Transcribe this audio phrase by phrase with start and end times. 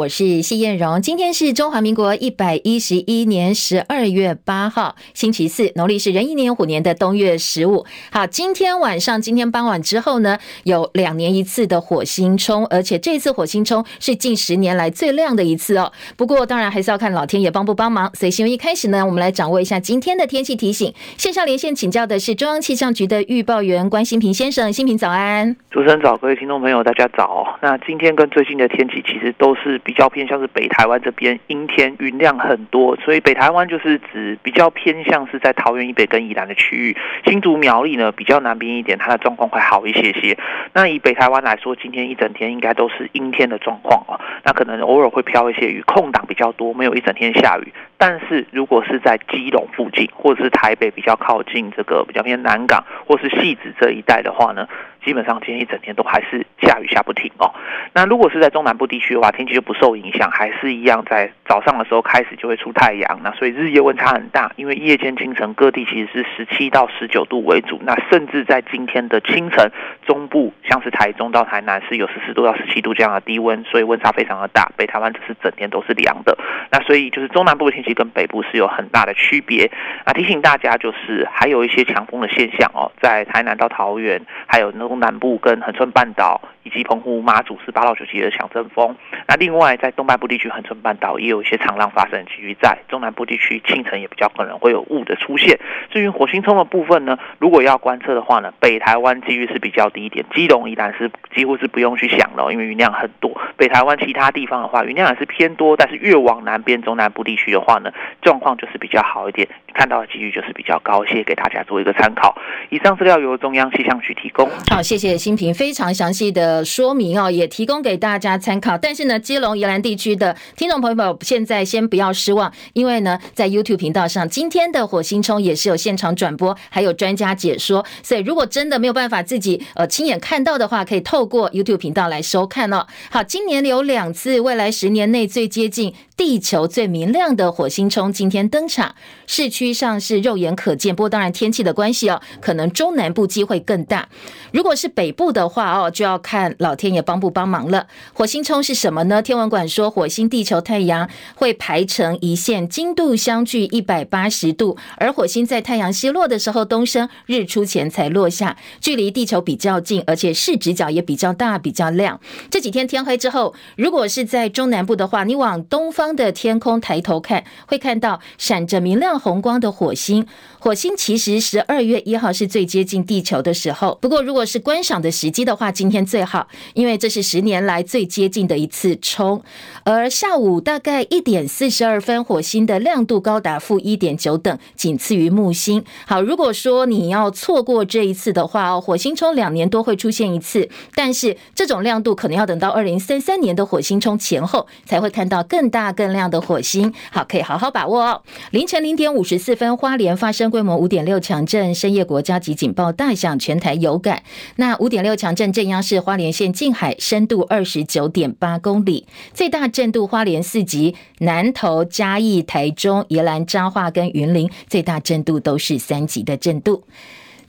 [0.00, 1.02] 我是谢燕荣。
[1.02, 7.84] 今天是中华民国一百一十一年十二月八号，星期四，农历是壬寅年虎年的冬月十五。
[8.10, 15.92] 好，今天晚上、今天傍晚之后呢，有两年一次的火星冲，而且这次火星冲是近十年来最亮的一次哦。
[16.16, 18.10] 不过，当然还是要看老天爷帮不帮忙。
[18.14, 20.94] 所以，新闻一开始呢，我们来掌握一下今天的天气提醒。
[21.18, 25.54] 线上连线请教的是中央气象局的预报员关心平先生，心平早安。
[25.70, 27.58] 主持人早，各位听众朋友，大家早。
[27.60, 36.96] 那今天跟最近的天气其实都是比较偏向是北台湾这边阴天，云量很多，所以北台湾就是指比较偏向是在桃园以北跟以南的区域。
[37.26, 40.38] 新竹苗栗呢比较南边一点，它的状况会好一些些。
[40.72, 44.20] 那以北台湾来说，今天一整天应该都是阴天的状况哦。
[44.44, 47.72] 那可能偶尔会飘一些雨，空档比较多，没有一整天下雨。
[47.98, 54.68] 但是如果是在基隆附近，或者是台北比较靠近这个比较偏南港或是汐止这一带的话呢，
[55.04, 57.52] 基本上今天一整天都还是下雨下不停哦。
[57.94, 63.20] 那如果是在中南部地区的话，天气就不受影响，还是一样在早上的时候开始就会出太阳。
[63.22, 67.78] 那所以日夜温差很大，因为夜间清晨各地其实是十七到十九度为主。
[67.84, 69.70] 那甚至在今天的清晨，
[70.06, 74.70] 中部像是台中到台南是有十四度到十七度这样的低温，所以温差非常的大。
[74.76, 76.38] 北台湾只是整天都是凉的。
[76.70, 77.90] 那所以就是中南部的天气。
[77.90, 79.68] 跟北部是有很大的区别
[80.04, 80.12] 啊！
[80.12, 88.94] 提醒大家，就是还有一些强风的现象哦，在台南到桃园，还有东南部跟恒春半岛以及澎湖、马祖是八到九级的强阵风。
[89.26, 92.78] 那另外在东半部地区，恒春半岛也有一些长浪发生的几率在。
[92.88, 95.58] 中南部地区清晨也比较可能会有雾的出现。
[95.92, 103.30] 至于火星冲的部分呢，如果要观测的话呢，北台湾几率是比较低一点，基隆依然是几乎是不用去想了，因为云量很多。
[103.56, 112.36] 北台湾其他地方的话，云量也是偏多，但是越往南边中南部地区的话呢，状况就是比较好一点，看到的几率就是比较高，谢谢给大家做一个参考。
[112.70, 114.48] 以上资料由中央气象局提供。
[114.70, 118.76] 好，谢谢新平非常详细的说明哦，也提供给大家参考。
[118.76, 127.86] 但是呢，基隆、宜兰地区的听众朋友，现在先不要失望，因为呢，在 YouTube 频道上，今天的火星冲也是有现场转播，还有专家解说。
[128.02, 132.84] 所以，如果真的没有办法自己呃亲眼看到的话，可以透过 YouTube 频道来收看哦。
[133.12, 138.12] 好，今年有两次，未来十年内最接近地球最明亮的火星冲。
[138.12, 138.96] 今天登场，
[139.28, 144.08] 市区上是肉眼可见，不过当然天气的关系哦，可能中南部机会更大。
[144.50, 147.86] 如果是北部的话哦，就要看老天爷帮不帮忙了。
[148.12, 149.22] 火星冲是什么呢？
[149.22, 162.20] 天文馆说，火星、地球、太阳会排成一线，经度相距一百八十度，而火星在太阳西落的时候东升，日出前才落下，距离地球比较近，而且视直角也比较大、比较亮。
[162.50, 170.26] 这几天天黑之后，如果是在中南部的话，你往东方的天空抬头看，会看到闪着明亮红光的火星。
[170.62, 179.42] 火星其实十二月一号是最接近地球的时候，不过如果是观赏的时机的话，今天最好，因为这是十年来最接近的一次冲。
[179.84, 185.82] 而下午大概一点四十二分，火星的亮度高达负一点九等，仅次于木星。
[186.06, 196.92] 好，如果说你要错过这一次的话哦，火星冲两年多会出现一次，但是这种亮度可能要等到二零三三年的火星冲前后才会看到更大更亮的火星。
[197.10, 198.22] 好，可以好好把握哦。
[198.50, 204.22] 凌晨零点五十四分，花莲发生规模五点六强震，深夜国家级警报大响，全台有感。
[204.56, 216.82] 那五点六强震震央是花莲县近海，深度二十九点八公里，最大震度花莲四级，南投、嘉义、台中、宜兰、彰化跟云林最大震度都是三级的震度。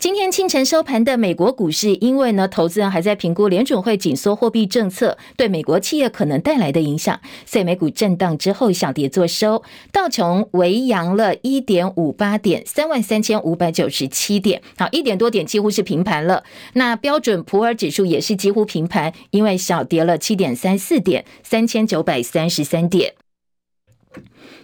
[0.01, 9.61] 今天清晨收盘的美国股市，因为呢，投资人还在评估联准会紧缩货币政策对美国企业可能带来的影响，所以美股震荡之后小跌作收。
[9.91, 16.43] 道琼微扬了一点五八点，三万三千五百九十七点，好，一点多点几乎是平盘了。
[16.73, 23.13] 那标准普尔指数也是几乎平盘，因为小跌了七点三四点，三千九百三十三点。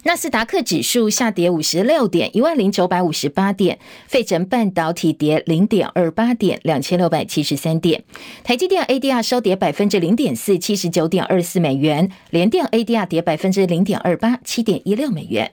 [0.04, 3.78] 纳斯达克指数下跌五十六点，一万零九百五十八点；
[4.08, 8.02] 费城半导体跌零点二八点，两千六百七十三点；
[8.44, 15.52] 台积电 ADR 收跌百分之零点四，七十九点二四美元；联电 ADR 跌百分之零点二八，七点一六美元。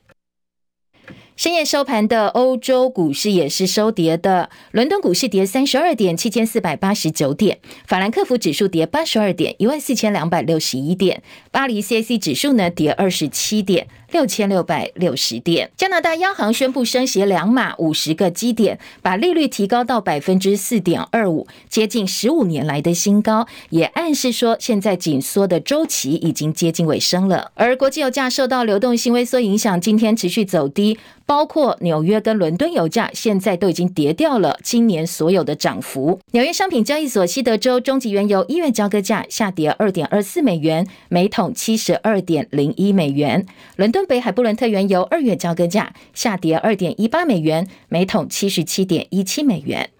[1.36, 7.56] 深夜收盘的欧洲股市也是收跌的，伦敦股市跌三十二点，七千四百八十九点；
[7.88, 11.18] 法兰克福指数跌八十二点，一万四千两百六十一点；
[11.50, 13.88] 巴黎 CAC 指数呢跌二十七点。
[14.10, 15.70] 六千六百六十点。
[15.76, 27.50] 加拿大央行宣布升息两码五十个基点，把利率提高到百分之四点二五，接近十五年来的新高，也暗示说现在紧缩的周期已经接近尾声了。
[27.54, 30.98] 而国际油价受到流动性萎缩影响，今天持续走低。
[31.26, 36.20] 包括纽约跟伦敦油价现在都已经跌掉了今年所有的涨幅。
[36.32, 43.46] 纽约商品交易所西德州中级原油一月交割价下跌二点二四美元，每桶七十二点零一美元。
[43.76, 49.90] 伦敦北海布伦特原油二月交割价下跌二点一八美元，每桶七十七点一七美元。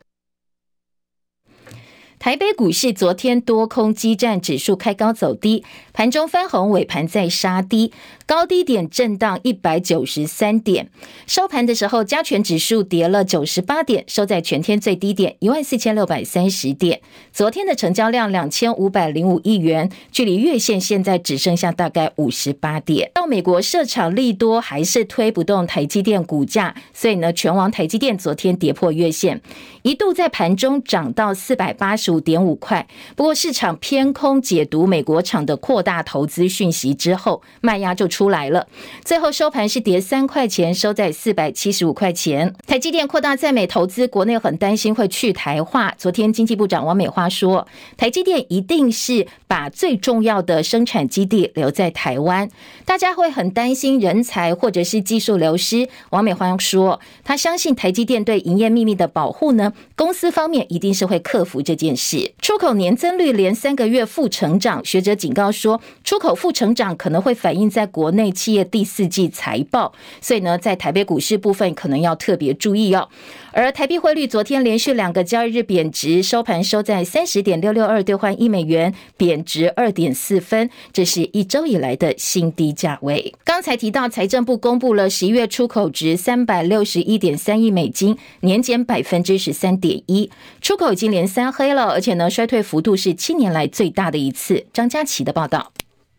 [2.25, 5.63] 台北股市昨天多空激战，指数开高走低，
[5.93, 7.93] 盘中翻红，尾盘再杀低，
[8.25, 10.89] 高低点震荡一百九十三点。
[11.27, 17.03] 收盘的时候，加权指数跌了九十八点，收在全天最低点一万四千六百三十点。
[17.31, 23.11] 昨天的成交量两千五百零五亿元，距离月线现在只剩下大概五十八点。
[23.13, 29.43] 到美国设厂利多还是推不动台积电股价，所以呢，全网台积电昨天跌破月线，
[29.83, 38.69] 一度在盘中涨到四百八十五点五块，不过市场偏空解读美国厂的扩大投资讯息之后，卖压就出来了。
[39.05, 42.55] 最后收盘是跌三块钱，收在四百七十五块钱。
[42.67, 45.93] 台积电扩大在美投资，国内很担心会去台化。
[45.99, 47.67] 昨天经济部长王美花说，
[47.97, 52.49] 台积电一定是把最重要的生产基地留在台湾，
[52.85, 55.89] 大家会很担心人才或者是技术流失。
[56.11, 62.04] 王美花说，她相信台积电对营业秘密的保护呢，公司方面一定是会克服这件事。
[62.41, 73.09] 出口年增率连三个月负成长，学者警告说，出口负成长可能会反映在国内企业第四季财报，所以呢，在台北股市部分可能要特别注意哦。
[73.57, 83.33] 而台币汇率昨天连续两个交易日贬值，收盘收在三十点六六二兑换一美元，贬值二点四分，这是一周以来的新低价位。
[83.45, 90.29] 刚才提到，财政部公布了十一月出口值三百六十一点三亿美金，年减百分之十三点一，
[90.61, 91.85] 出口已经连三黑了。
[91.85, 94.67] 而且呢，衰退幅度是七年来最大的一次。
[94.73, 95.71] 张佳琪的报道。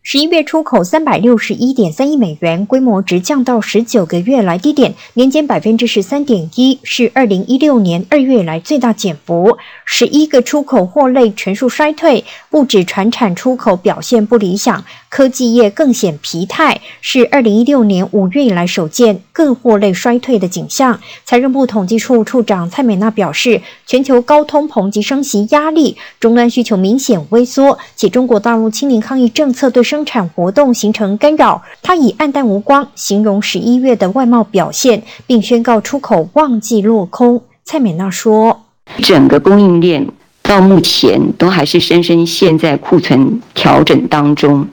[0.08, 9.58] 十一月出口三百六十一点三亿美元，规模直降到十九个月来低点，年减百分之十三点一，是二零一六年二月来最大减幅。
[9.84, 21.00] 十一个出口货类全数衰退，不止船产出口表现不理想，科技业更显疲态，是二零一六年五月以来首见更货类衰退的景象。
[21.24, 37.42] 财政部统计处处长蔡美娜表示，全球高通膨及升息压力，终端需求明显萎缩，且中国大陆清零抗疫政策对生产活动形成干扰，他以黯淡无光形容十一月的外贸表现，并宣告出口旺季落空。
[37.64, 38.64] 蔡美娜说
[39.02, 40.06] ：“整个供应链
[40.42, 44.68] 到目前都还是深深陷在库存调整当中，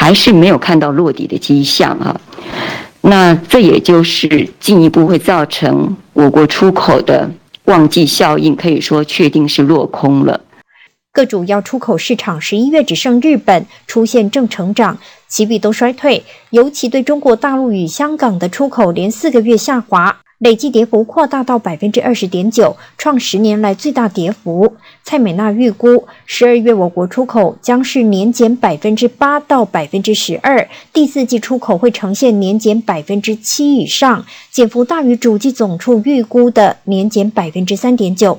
[0.00, 2.20] 还是没有看到落底的迹象啊。
[3.00, 7.28] 那这也就是进一步会造成我国出口的
[7.64, 10.40] 旺季效应，可以说确定是落空了。”
[11.12, 14.96] 各主要出口市场十一月只剩日本出现正成长，
[15.26, 16.22] 其余都衰退。
[16.50, 24.76] 尤其对中国大陆与香港的出口连四个月下滑，累计跌幅扩大到百分之二十点九，创十年来最大跌幅。
[25.02, 38.38] 蔡美娜预估，十二月我国出口将是年减百分之八到百分之十二，第四季出口会呈现年减百分之七以上，减幅大于主机总处预估的年减百分之三点九。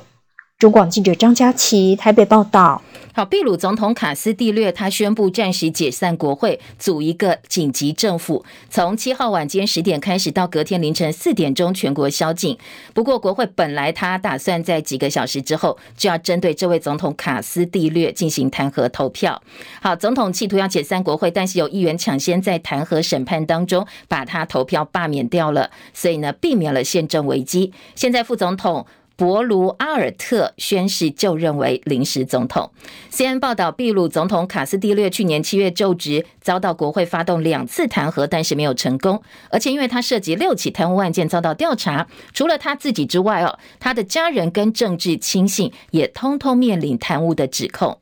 [0.60, 2.82] 中广记者张佳琪台北报道。
[3.14, 8.44] 好，秘鲁总统卡斯蒂略他宣布暂时解散国会，组一个紧急政府。
[8.68, 12.58] 从七号晚间十点开始到隔天凌晨四点钟，全国宵禁。
[12.92, 19.42] 不过，国会本来他打算在几个小时之后就要针对这位总统卡斯蒂略进行弹劾投票。
[19.80, 27.72] 好，总统企图要解散国会，但是有议员抢先在弹劾审判当中把他投票罢免掉了，所以呢，避免了宪政危机。
[27.94, 28.84] 现在副总统。
[29.20, 32.70] 博卢阿尔特宣誓就任为临时总统。
[33.12, 39.22] CNN 报道，秘鲁总统卡斯蒂略去年七月就职，遭到国会发动两次弹劾，但是没有成功。
[39.50, 47.99] 而且因为他涉及六起贪污案件遭到调查，除了他自己之外，哦，他的家人跟政治亲信也通通面临贪污的指控。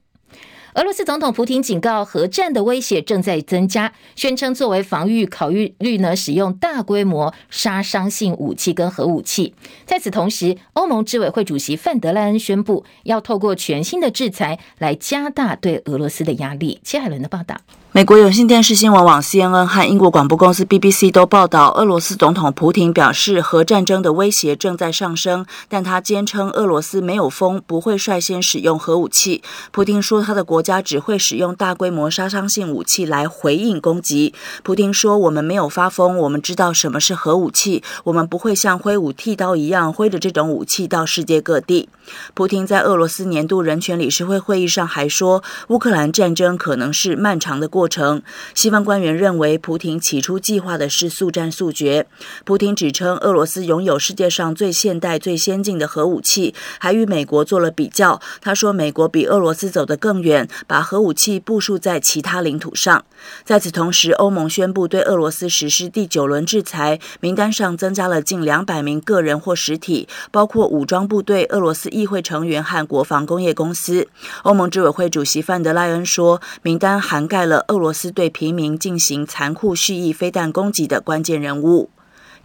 [0.78, 9.52] 俄罗斯总统普京警告，核战的威胁正在增加，宣称作为防御考虑呢，使用大规模杀伤性武器跟核武器。
[9.84, 16.80] 在此同时，欧盟执委会主席范德莱恩宣布，要透过全新的制裁来加大对俄罗斯的压力。
[16.84, 17.56] 切海伦的报道。
[17.90, 29.42] 美国有线电视新闻网 CNN 和英国广播公司 BBC 都报道，俄罗斯总统普廷表示，核战争的威胁正在上升，但他坚称俄罗斯没有疯，不会率先使用核武器。
[29.72, 34.34] 普亭说，他的国家只会使用大规模杀伤性武器来回应攻击。
[34.62, 41.88] 普亭说：“我们没有发疯，我们知道什么是核武器，我们不会像挥舞剃刀一样挥着这种武器到世界各地。”
[42.34, 48.22] 普亭在俄罗斯年度人权理事会会议上还说，乌克兰战争可能是漫长的过过程，
[48.56, 52.08] 西方官员认为，普亭起初计划的是速战速决。
[52.44, 58.20] 普亭指称，俄罗斯拥有世界上最现代、最先进的核武器，还与美国做了比较。
[58.40, 63.04] 他说，美国比俄罗斯走得更远，把核武器部署在其他领土上。
[63.44, 74.08] 在此同时，欧盟宣布对俄罗斯实施第九轮制裁，名单上增加了近两百名个人或实体，包括武装部队、俄罗斯议会成员和国防工业公司。
[74.42, 77.64] 欧盟执委会主席范德赖恩说，名单涵盖了。
[77.68, 81.90] 俄罗斯对平民进行残酷蓄意飞弹攻击的关键人物。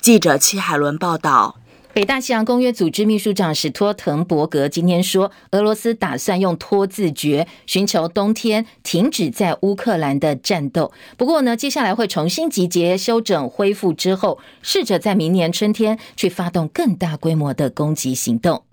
[0.02, 1.56] 记者戚海伦报道。
[1.94, 10.92] 北大西洋公约组织秘书长史托滕伯格今天说，俄罗斯打算用拖字诀寻求冬天停止在乌克兰的战斗。
[11.16, 18.64] 不过呢，接下来会重新集结、休整、恢复之后，试着在明年春天去发动更大规模的攻击行动。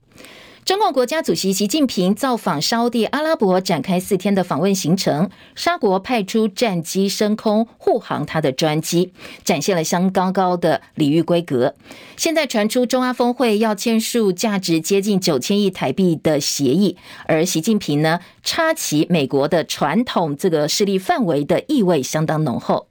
[0.65, 5.29] 中共国家主席习近平造访沙地阿拉伯，展开四天的访问行程。
[5.57, 9.13] 沙国派出战机升空护航他的专机，
[9.43, 11.75] 展现了相当高的礼遇规格。
[12.17, 22.87] 现在传出中阿峰会要签署价值接近九千亿台币的协议，而习近平呢，插旗美国的传统这个势力范围的意味相当浓厚。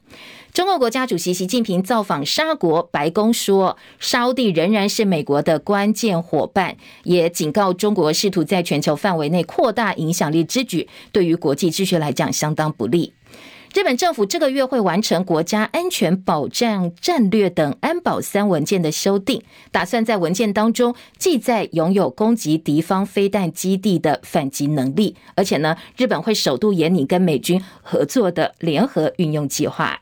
[0.54, 13.14] 中国国家主席习近平造访沙国，白宫说，沙地仍然是美国的关键伙伴，也警告中国试图在全球范围内扩大影响力之举，对于国际秩序来讲相当不利。
[13.76, 30.02] 日本政府这个月会完成国家安全保障战略等安保三文件的修订，打算在文件当中记载拥有攻击敌方飞弹基地的反击能力，而且呢，日本会首度研拟跟美军合作的联合运用计划。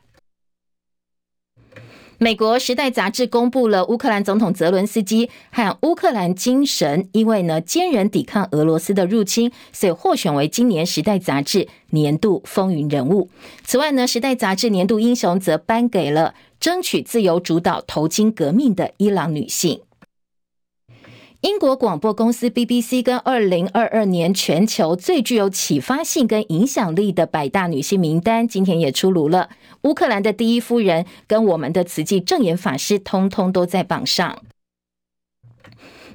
[2.20, 13.30] 美国《时代》杂志公布了乌克兰总统泽伦斯基和乌克兰精神，因为呢坚韧抵抗俄罗斯的入侵，所以获选为今年《时代》杂志年度风云人物。
[13.62, 19.80] 此外呢，《时代》杂志年度英雄则颁给了争取自由、主导头巾革命的伊朗女性。
[21.42, 29.48] 英国广播公司 BBC 跟二零二二年全球最具有启发性跟影响力的百大女性名单，今天也出炉了。
[29.82, 34.42] 乌克兰的第一夫人跟我们的慈济正言法师，通通都在榜上。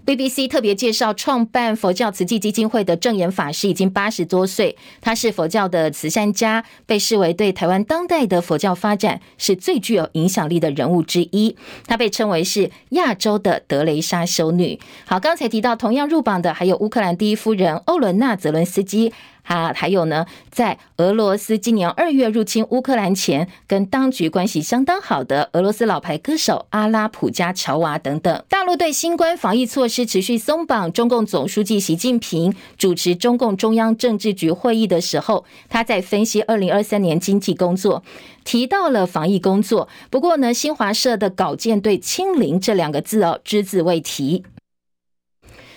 [0.06, 11.56] BBC 特别介绍，创办佛教慈济基金会的证严法师已经八十多岁，他是佛教的慈善家，被视为对台湾当代的佛教发展是最具有影响力的人物之一。
[11.88, 14.78] 他被称为是亚洲的德雷莎修女。
[15.06, 19.14] 好，刚才提到同样入榜的还有乌克兰第一夫人欧伦娜·泽伦斯基。
[19.44, 28.44] 啊，还有呢，在俄罗斯今年二月入侵乌克兰前，跟当局关系相当好的俄罗斯老牌歌手阿拉普加乔娃等等。
[28.50, 38.02] 大陆对新冠防疫措施持续松绑，中共总书记习近平主持中共中央政治局会议的时候，他在分析二零二三年经济工作，
[38.44, 39.88] 提到了防疫工作。
[40.10, 44.44] 不过呢，新华社的稿件对“清零”这两个字哦，只字未提。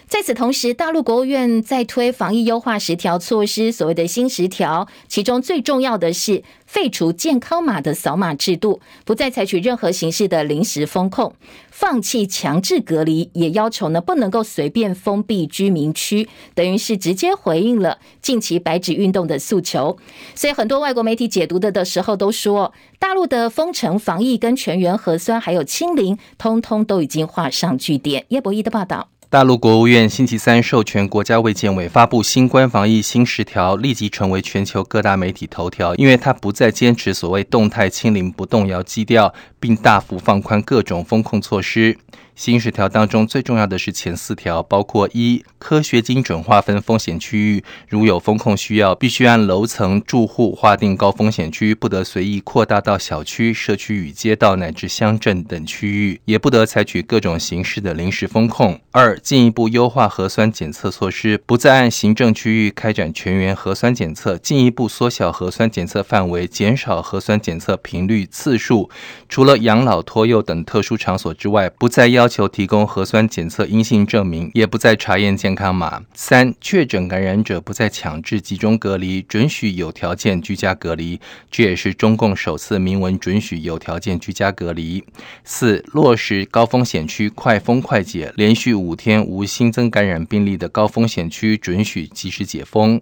[0.09, 11.35] 在此同时，大陆国务院在推防疫优化十条措施，所谓的新十条，其中最重要的是废除健康码的扫码制度，不再采取任何形式的临时封控，
[11.73, 19.99] 放弃强制隔离，也要求呢不能够随便封闭居民区，等于是直接回应了近期白纸运动的诉求。
[20.37, 28.25] 所以很多外国媒体解读的的时候都说，大陆的封城防疫跟全员核酸还有清零，通通都已经画上句点。
[28.29, 29.09] 叶博弈的报道。
[29.29, 41.99] 大陆国务院星期三授权国家卫健委发布新冠防疫新十条，立即成为全球各大媒体头条，因为它不再坚持所谓动态清零不动摇基调，并大幅放宽各种风控措施。
[42.37, 58.79] 新十条当中最重要的是前四条，包括一、科学精准划分风险区域，如有风控需要，必须按楼层住户划定高风险区，不得随意扩大到小区、社区与街道乃至乡镇等区域，也不得采取各种形式的临时风控。
[58.91, 68.91] 二、进一步优化核酸检测措施，不再按行政区域开展全员核酸检测，进一步缩小核酸检测范围，减少核酸检测频率次数，
[69.27, 72.26] 除了养老、托幼等特殊场所之外，不再要。
[72.27, 76.03] 要求提供核酸检测阴性证明，也不再查验健康码。
[76.13, 81.21] 三、确诊感染者不再强制集中隔离，准许有条件居家隔离，
[81.53, 85.05] 这也是中共首次明文准许有条件居家隔离。
[85.45, 93.01] 四、落实高风险区快封快解，连续五天无新增感染病例的高风险区准许及时解封。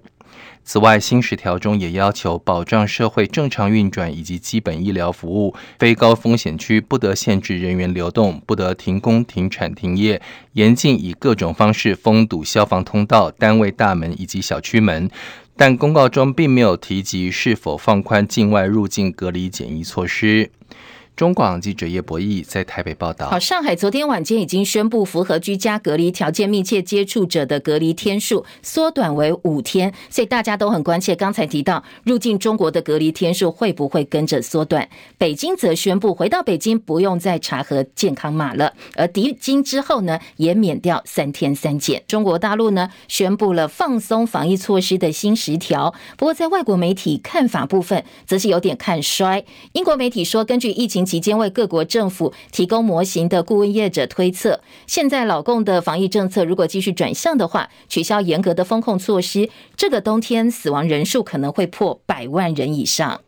[0.65, 10.23] 此外，新十条中也要求保障社会正常运转以及基本医疗服务，非高风险区不得限制人员流动，不得停工、停产、停业，
[10.55, 15.11] 严禁以各种方式封堵消防通道、单位大门以及小区门。
[15.57, 20.51] 但公告中并没有提及是否放宽境外入境隔离检疫措施。
[21.17, 23.31] 中广记者叶博义在台北报道。
[23.31, 31.15] 好，上海昨天晚间已经宣布，符合居家隔离条件密切接触者的隔离天数缩短为五天，所以大家都很关切。
[31.15, 34.89] 刚才提到入境中国的隔离天数会不会跟着缩短？
[35.17, 42.03] 北京则宣布，回到北京不用再查核健康码了，而离京之后呢，也免掉三天三检。
[42.09, 49.45] 中国大陆呢，宣布了放松防疫措施的新十条，不过在外国媒体看法部分，则是有点看衰。
[49.75, 51.04] 英国媒体说，根据疫情。
[51.05, 63.24] 期间为各国政府提供模型的顾问业者推测，现在老共的防疫政策如果继续转向的话，取消严格的风控措施，这个冬天死亡人数可能会破百万人以上。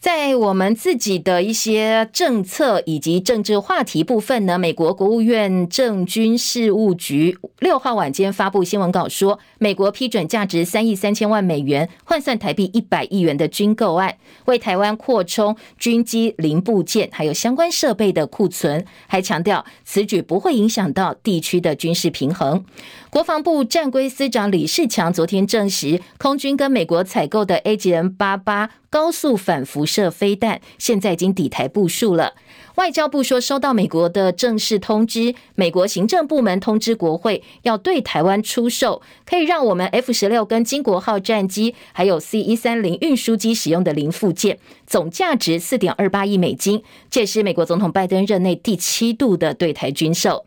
[0.00, 22.64] 在我们自己的一些政策以及政治话题部分呢，美国国务院政军事务局六号晚间发布新闻稿说，美国批准价值三亿三千万美元，换算台币一百亿元的军购案，为台湾扩充军机零部件还有相关设备的库存，还强调此举不会影响到地区的军事平衡。
[23.10, 32.34] 国防部战规司长李世强昨天证实，空军跟美国采购的 AGM-88 高速反辐射飞弹现在已经抵台部署了。
[32.74, 46.82] 外交部说，收到美国的正式通知，美国行政部门通知国会，要对台湾出售可以让我们 F 十六跟金国号战机，还有 C 一三零运输机使用的零附件，总价值四点二八亿美金。
[47.10, 50.44] 这是美国总统拜登任内第七度的对台军售。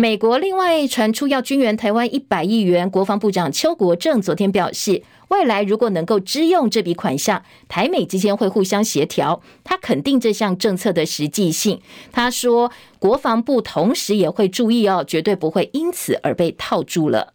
[0.00, 9.42] 美国另外传出要军援台湾一百亿元，国防部长邱国正昨天表示，未来如果能够支用这笔款项，台美之间会互相协调。
[9.64, 11.80] 他肯定这项政策的实际性。
[12.12, 17.34] 他说，国防部同时也会注意哦，绝对不会因此而被套住了。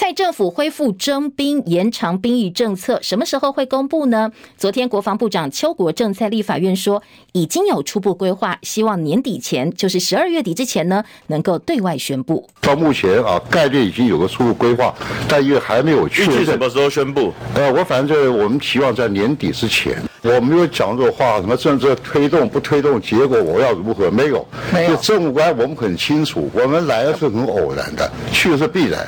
[0.00, 4.30] 蔡政府恢复征兵、延长兵役政策，什么时候会公布呢？
[4.56, 7.02] 昨天国防部长邱国正在立法院说，
[7.32, 12.48] 已经有初步规划，希望年底前，就是十二月底之前呢，能够对外宣布。
[12.60, 14.94] 到目前啊，概率已经有个初步规划，
[15.28, 17.34] 但因为还没有确定什么时候宣布。
[17.56, 20.00] 呃，我反正就是我们期望在年底之前。
[20.22, 24.08] 我没有讲这个话，什么政策推动不推动，结果我要如何？
[24.12, 24.94] 没有，没有。
[24.98, 29.04] 政务官我们很清楚，我们来是很偶然的，去是必然。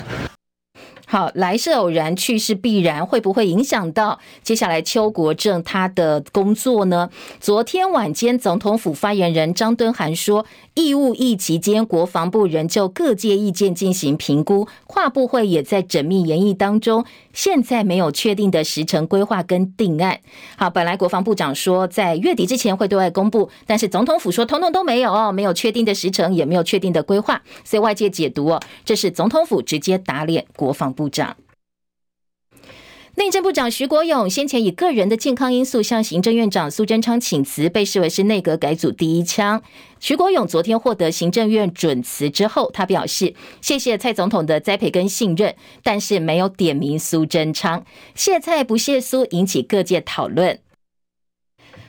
[1.11, 7.11] 好，来是偶然，去是必然，会不会影响到接下来邱国正他的工作呢？
[7.41, 17.05] 昨天晚间，总统府发言人张敦涵说，义务役期间，国防部仍就各界意见进行评估，跨部会也在缜密研议当中。
[17.33, 20.21] 现在没有确定的时程规划跟定案。
[20.57, 31.37] 好，本来国防部长说在月底之前会对外公布，但是总统府说通通都没有哦，没有确定的时程，也没有确定的规划，所以外界解读哦，这是总统府直接打脸国防部长。
[33.17, 39.61] 内政部长徐国勇先前以个人的健康因素向行政院长苏贞昌请辞，被视为是内阁改组第一枪。
[39.99, 50.61] 徐国勇昨天获得行政院准辞之后，他表示谢谢蔡总统的栽培跟信任，但是没有点名苏贞昌，谢蔡不谢苏，引起各界讨论。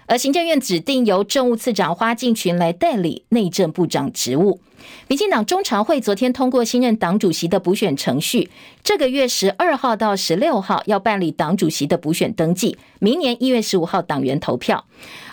[0.08, 4.60] 而行政院指定由政务次长花敬群来代理内政部长职务。
[5.08, 8.50] 民进党中常会昨天通过新任党主席的补选程序，
[8.84, 14.86] 这个月十二号到十六号要办理党主席的补选登记，明年一月十五号党员投票。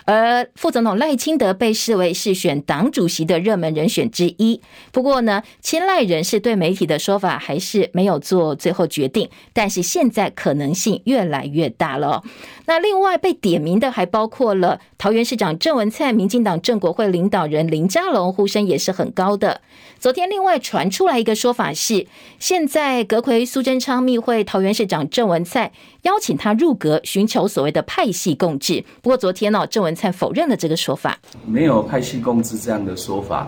[0.05, 4.59] 而副总统赖清德被视为是选党主席的热门人选之一。
[4.91, 9.29] 不过呢，亲赖人士对媒体的说法还是没有做最后决定。
[9.53, 12.23] 但是现在可能性越来越大了。
[12.65, 19.61] 那另外被点名的还包括了桃园市长郑文灿、民进党正国会领导人林佳龙，呼声也是很高的。
[19.97, 22.05] 昨天另外传出来一个说法是，
[22.37, 25.71] 现在阁揆苏贞昌密会桃园市长郑文灿，
[26.03, 28.83] 邀请他入阁，寻求所谓的派系共治。
[29.01, 33.47] 不过昨天呢、哦，郑文灿否认了这个说法，没有派系共治这样的说法。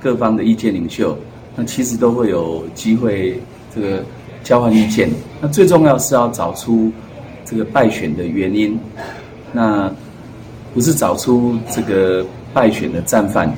[0.00, 1.16] 各方的意见领袖，
[1.54, 3.40] 那其实都会有机会
[3.72, 4.04] 这个
[4.42, 5.08] 交换意见。
[5.40, 6.90] 那最重要是要找出
[7.44, 8.76] 这个败选的原因，
[9.52, 9.88] 那
[10.74, 13.56] 不是找出这个败选的战犯。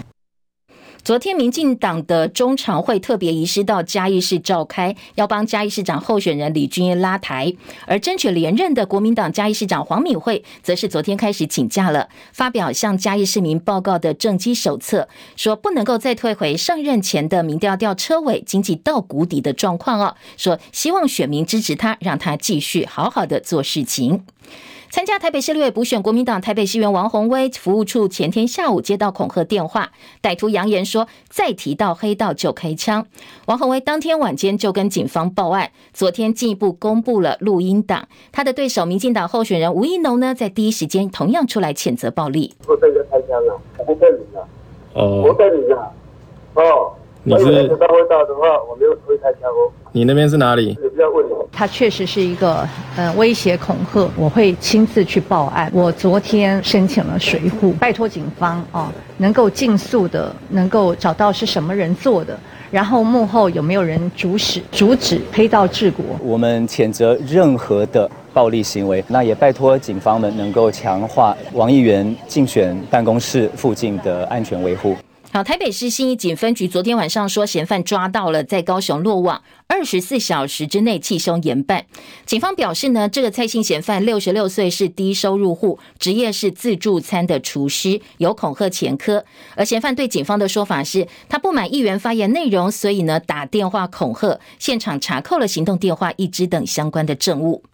[1.05, 7.53] 昨天，民进党的中常会特别移师到嘉义市召开，要帮嘉义市长候选人李俊英拉台。
[7.87, 24.25] 而争取连任的国民党嘉义市长黄敏惠，则是昨天开始请假了，发表向嘉义市民报告的政绩手册，说不能够再退回上任前的民调吊车尾、经济到谷底的状况哦，说希望选民支持他，让他继续好好的做事情。
[24.95, 29.91] 参加台北市立委补选，国民党台北市议员王宏威服务处前天下午接到恐吓电话，
[30.23, 33.05] 歹徒扬言说再提到黑道就开枪。
[33.47, 38.07] 王宏威当天晚间就跟警方报案，昨天进一步公布了录音档。
[38.31, 42.55] 他的对手民进党候选人吴一农呢，在第一时间同样出来谴责暴力。
[42.69, 44.49] 我对着开枪了，我不对你了，
[44.93, 45.93] 哦，我对你了，
[46.55, 46.93] 哦，
[47.27, 49.73] 你是的话，我没有会开枪哦。
[49.93, 50.75] 你那边是哪里？
[50.75, 51.49] 不要问我。
[51.51, 55.71] 他确实是一个，呃，威胁恐吓，我会亲自去报案。
[55.73, 62.39] 我昨天申请了水户，拜托警方啊，能够尽速的能够找到是什么人做的，
[62.71, 66.05] 然后幕后有没有人主使阻止黑道治国。
[66.23, 74.95] 我们谴责任何的暴力行为，那也拜托警方们能够强化王议员竞选办公室附近的安全维护。
[75.35, 81.87] 好，台北市信义警分局昨天晚上说，嫌犯抓到了，在高雄落网，二十四小时之内缉凶严办。
[82.25, 89.25] 警方表示呢，这个蔡姓嫌犯六十六岁，是低收入户，职业是自助餐的厨师，有恐吓前科。
[89.57, 97.65] 而嫌犯对警方的说法是，他不满议员发言内容，所以呢打电话恐吓，现场查扣了行动电话一支等相关的证物。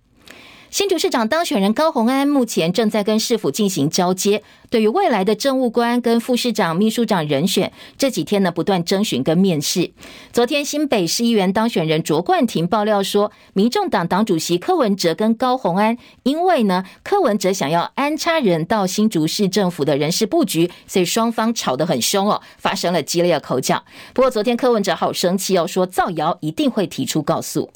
[0.70, 9.90] 新竹市长当选人高虹安目前正在跟市府进行交接，对于未来的政务官跟副市长、秘书长人选，这几天呢不断征询跟面试。
[10.32, 23.82] 昨天新北市议员当选人卓冠廷爆料说，民众党党主席柯文哲跟高虹安，因为呢柯文哲想要安插人到新竹市政府的人事布局，所以双方吵得很凶哦，发生了激烈的口角。
[24.14, 27.68] 不过昨天柯文哲好生气哦，说造谣一定会提出告诉。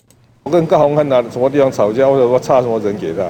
[0.44, 3.24] 我跟高洪汉哪什么地方吵架，或者我差什么人给他？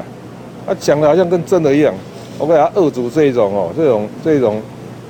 [0.66, 1.94] 他讲的好像跟真的一样。
[2.36, 4.60] 我给他恶组这种哦，这种这种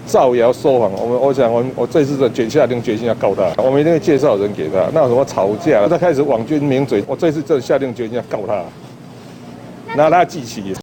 [0.04, 0.92] 造谣说谎。
[0.92, 4.84] 我们我想我我这次就决下定决心要告他，我们一定会介绍人给他。
[4.92, 5.88] 那有什么吵架？
[5.88, 8.62] 他开始网军名嘴，我这次就下定决心要告他，
[9.96, 10.74] 拿他记起。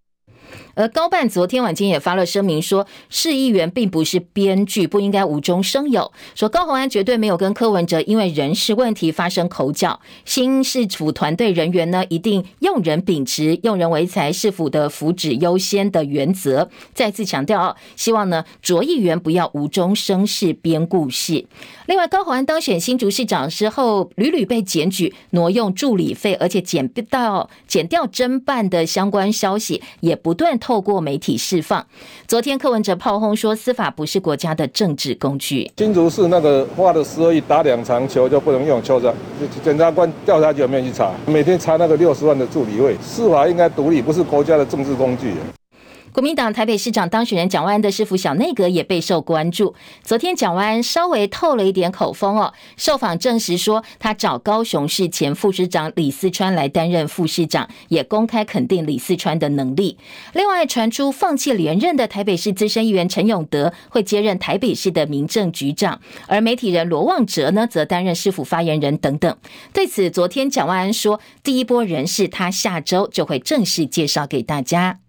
[0.74, 6.12] 而高办昨天晚间也发了声明说，市议员并不是编剧，不应该无中生有。
[6.36, 10.00] 说高虹安绝对没有跟柯文哲因为人事问题发生口角。
[10.26, 16.70] 新市府团队人员呢，一定用人秉持用人为才、市府的福祉优先的原则。
[16.94, 21.46] 再次强调哦，希望呢卓议员不要无中生事编故事。
[21.88, 31.86] 另外，高虹安当选新竹市长之后，屡屡被检举挪用助理费，而且减不到减掉侦办的相关消息，也不断透过媒体释放。
[32.26, 35.70] 昨天柯文哲炮轰说，司法不是国家的政治工具。
[35.76, 39.14] 新竹市那个花了十二亿打两场球就不能用，邱正
[39.62, 41.12] 检察官调查局有没有去查？
[41.26, 45.34] 每天查那个六十万的助理费，司法应该独立，不是国家的政治工具。
[46.14, 49.74] 国民党台北市长当选人蒋万安的市府小内阁也备受关注。
[50.04, 59.98] 昨天蒋万安稍微透了一点口风哦，受访证实说他找高雄市前副市长李四川来担任副市长，也公开肯定李四川的能力。
[60.34, 69.38] 另外传出放弃连任的台北市资深议员陈永德会接任台北市的民政局长，而媒体人罗旺哲呢则担任市府发言人等等。
[69.74, 75.01] 对此，昨天蒋万安说，第一波人士他下周就会正式介绍给大家。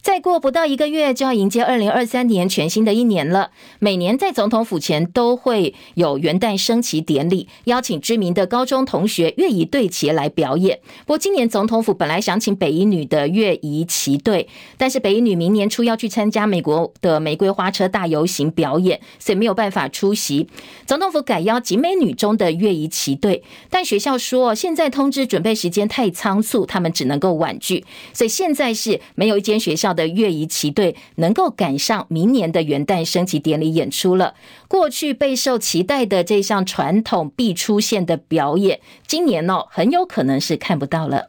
[0.00, 3.50] 再过不到一个月，就要迎接二零二三年全新的一年了。
[3.78, 10.78] 每年在总统府前都会有元旦升旗典礼，邀请知名的高中同学乐仪队旗来表演。
[11.00, 20.48] 不过今年总统府本来想请北一女的乐仪旗队，但是北一女明年初要去参加美国的玫瑰花车大游行表演，所以没有办法出席。
[20.86, 27.84] 总统府改邀集美女中的乐仪旗队，但学校说现在通知准备时间太仓促，他们只能够婉拒。
[28.12, 34.34] 所以现在是没有一间学校校的乐仪旗队能够赶上明年的元旦升旗典礼演出了。
[34.68, 41.28] 过去备受期待的这项传统必出现的表演，今年哦很有可能是看不到了。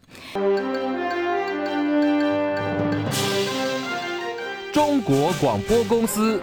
[4.73, 6.41] 中国广播公司。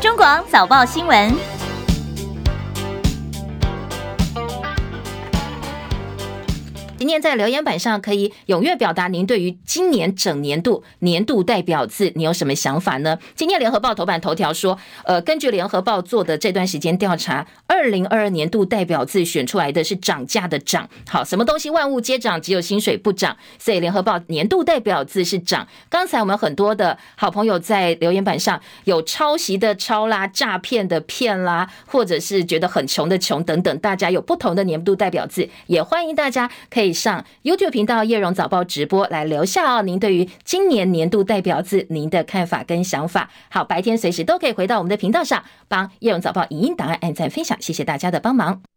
[0.00, 1.55] 中广早报新闻。
[6.98, 13.18] 今天在留言板上可以踊跃表达您对于今年整年度年度代表字你有什么想法呢？
[13.34, 20.88] 今天联合报头版头条说，呃，根据联合报做的这段时间调查，二零二二年度代表字选出来的是涨价的涨。
[21.06, 25.68] 好，什么东西万物皆涨，只有薪水不涨，所以联合报年度代表字是涨。
[25.90, 43.30] 刚才我们很多的好朋友在留言板上有抄袭的抄啦，诈骗的骗啦，或者是觉得很穷的穷等等，大家有不同的年度代表字，也欢迎大家可以以上 YouTube 频道叶荣早报直播来留下哦，您对于今年年度代表字您的看法跟想法。
[43.50, 48.75] 好，白天随时都可以回到我们的频道上，帮叶荣早报影音档案按赞分享，谢谢大家的帮忙。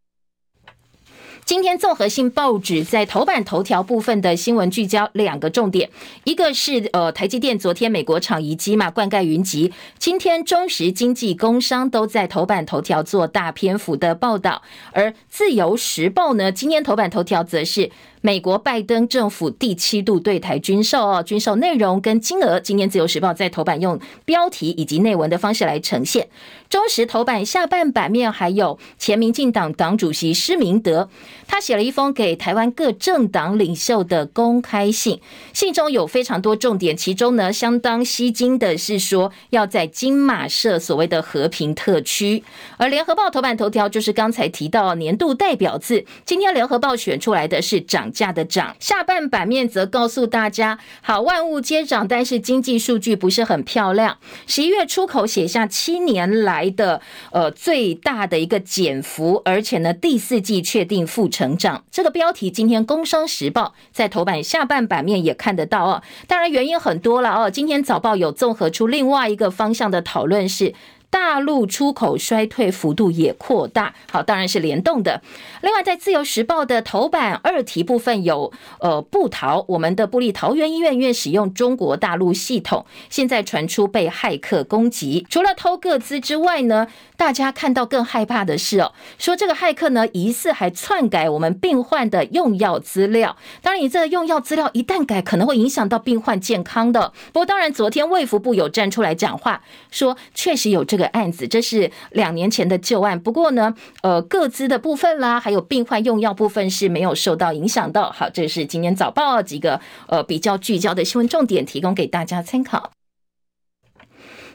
[1.44, 5.90] 今天综合性报纸在头版头条部分的新闻聚焦两个重点，
[6.24, 17.90] 一个是呃台积电昨天美国厂移机嘛，灌溉云集，今天中时经济工商都在头版头条做大篇幅的报道，而自由时报呢，今天头版头条则是。
[18.22, 26.28] 美国拜登政府第七度对台军售哦，军售内容跟金额，今天自由时报在头版用标题以及内文的方式来呈现。
[26.68, 31.08] 中时头版下半版面还有前民进党党主席施明德，
[31.50, 35.20] 他写了一封给台湾各政党领袖的公开信，
[35.52, 42.44] 信中有非常多重点，其中呢相当吸睛的是说要在金马设所谓的和平特区。
[42.76, 48.08] 而联合报头版头条就是刚才提到年度代表字，今天联合报选出来的是涨。
[48.12, 54.18] 价的涨，下半版面则告诉大家，好，万物皆涨，但是经济数据不是很漂亮。
[54.46, 61.84] 十一月出口写下七年来的呃最大的一个减幅，而且呢第四季确定负成成长。
[61.90, 66.02] 这个标题今天《工商时报》在头版下半版面也看得到哦。
[66.26, 67.50] 当然原因很多了哦。
[67.50, 70.74] 今天早报有综合出另外一个方向的讨论是。
[71.10, 75.20] 大陆出口衰退幅度也扩大，好，当然是联动的。
[75.60, 85.26] 另外，在自由时报的头版二题部分有，呃，布桃，我们的布立桃园医院院使用中国大陆系统，现在传出被骇客攻击。
[85.28, 93.36] 除了偷个资之外呢，大家看到更害怕的是哦，说这个骇客呢疑似还篡改我们病患的用药资料。
[93.62, 97.12] 当然，你这个用药资料一旦改，可能会影响到病患健康的。
[97.32, 100.99] 不过，当然，昨天卫福部有站出来讲话，说确实有这。
[101.00, 103.18] 个案子，这是两年前的旧案。
[103.18, 108.12] 不过呢，呃，各资的部分啦，还有病患用药部分是没有受到影响的。
[108.12, 112.90] 好，这是今天早报几个呃比较聚焦的新闻重点，提供给大家参考。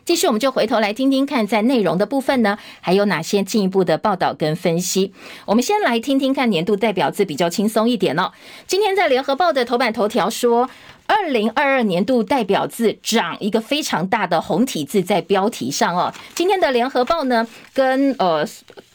[0.05, 5.11] 继续，我们就回头来听听看，在内容的部分呢，还有哪些进一步的报道跟分析。
[5.45, 8.31] 我们先来听听看年度代表字，比较轻松一点哦。
[8.67, 10.69] 今天在联合报的头版头条说。
[11.07, 16.11] 二零二二年度代表字涨一个非常大的红体字在标题上哦。
[16.33, 18.43] 今天的联合报呢，跟呃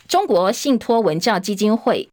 [0.08, 2.08] 中国信托文教基金会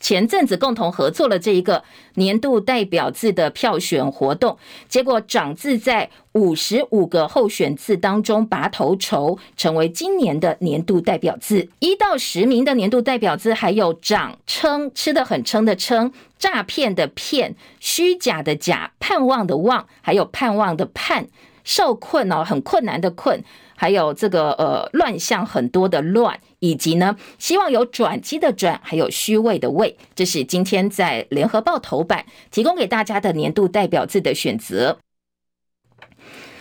[0.00, 1.84] 前阵子共同合作了这一个
[2.14, 4.58] 年度代表字的票选活动，
[4.88, 11.68] 结果涨字在五十五个候选字当中拔头筹，成为今年的年度代表字。
[11.78, 16.12] 一到十名的年度代表字还有涨撑，吃得很撑的撑。
[16.38, 21.26] 诈骗的骗，虚假的假，盼望的望，还有盼望的盼，
[21.64, 23.44] 受困哦，很困难的困，
[23.76, 34.98] 还有这个呃乱象很多的乱，以及呢希望有转机的转，还有虚位的位，这是今天在联合报头版提供给大家的年度代表字的选择。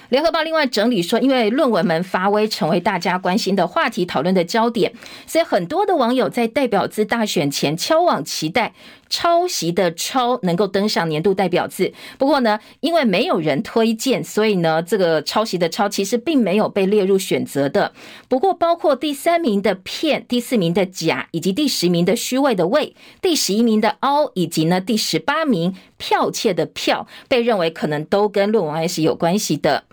[0.10, 4.92] 联合报另外整理说，因为论文们发威，成为大家关心的话题、讨论的焦点，
[5.28, 8.74] 所以很多的网友在代表字大选前敲网期待
[9.10, 11.92] 抄袭的抄能够登上年度代表字。
[12.18, 17.94] 不过呢，因为没有人推荐，所以呢，这个抄袭的抄其实并没有被列入选择的。
[18.28, 29.86] 不过，包括第三名的骗、第四名的假，以及第十名的虚伪的伪、第十一名的凹，以及呢第十八名剽窃的剽，被认为可能都跟论文案是有关系的。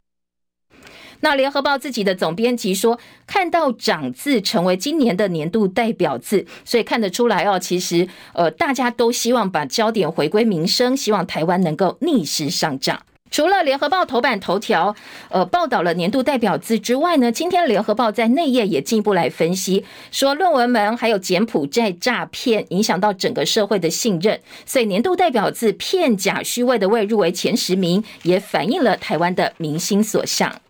[1.20, 13.02] 那联合报自己的总编辑说，看到涨字成为今年的年度代表字，所以看得出来哦，其实呃，大家都希望把焦点回归民生，希望台湾能够逆势上涨。
[13.28, 14.94] 除了联合报头版头条
[15.30, 30.60] 呃报道了年度代表字之外呢，今天联合报在内页也进一步来分析，说论文门还有柬埔寨诈骗影响到整个社会的信任，所以年度代表字骗假虚伪的位入围前十名，也反映了台湾的民心所向。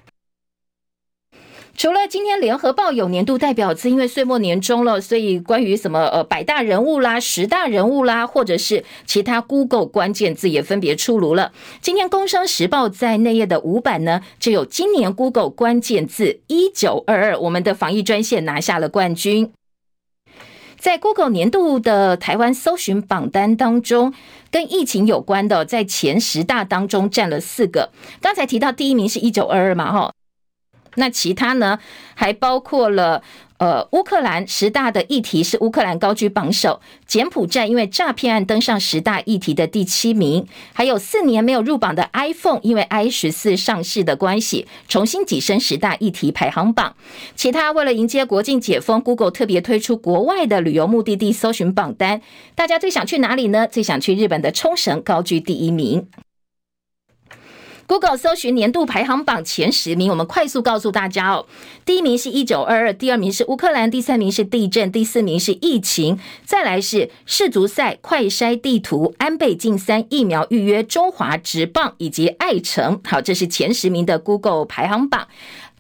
[1.76, 11.52] 除了今天联合报有年度代表字，因为岁末年终了，所以关于什么呃百大人物啦、十大人物啦，或者是其他 Google 关键字也分别出炉了。
[11.82, 19.52] 今天工商时报在内页的五版呢，就有今年 Google 关键字一九二二，我们的防疫专线拿下了冠军。
[20.78, 24.14] 在 Google 年度的台湾搜寻榜单当中，
[24.50, 27.90] 跟疫情有关的，在前十大当中占了四个。
[28.20, 30.12] 刚才提到第一名是一九二二嘛，哈，
[30.96, 31.78] 那其他呢，
[32.14, 33.22] 还包括了。
[33.59, 46.94] 呃，乌克兰十大的议题是乌克兰高居榜首，柬埔寨因为诈骗案登上十大议题的第七名，还有四年没有入榜的 iPhone，因为 i 十四上市的关系，重新跻身十大议题排行榜。
[47.35, 52.20] 其他为了迎接国境解封，Google 特别推出国外的旅游目的地搜寻榜单，
[52.54, 53.66] 大家最想去哪里呢？
[53.66, 56.06] 最想去日本的冲绳，高居第一名。
[57.87, 61.46] Google 搜寻年度排行榜前十名，我们快速告诉大家哦。
[61.85, 73.01] 第一名是一九二二，第二名是乌克兰，第三名是地震，第四名是疫情，再来是世足赛、快筛地图、安倍晋三疫苗预约、中华职棒以及爱城。
[73.05, 75.29] 好，这是前十名的 Google 排行榜。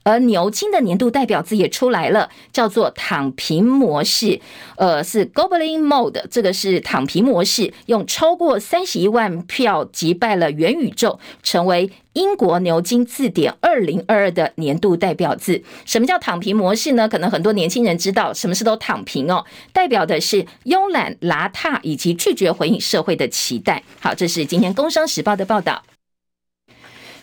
[0.06, 4.40] 而牛津的年度代表字也出来了，叫做“躺平模式”，
[4.78, 15.64] 呃，是 Goblin Mode，这个是躺平模式，用超过三十一万票击败了元宇宙，成为英国牛津字典二零二二的年度代表字。
[15.84, 17.08] 什么叫躺平模式呢？
[17.08, 23.82] 可能很多年轻人知道，什么事都躺平哦，代表的是慵懒、邋遢以及拒绝回应社会的期待。
[23.98, 25.82] 好，这是今天《工商时报》的报道。